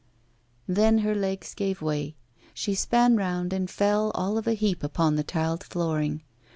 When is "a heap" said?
4.47-4.83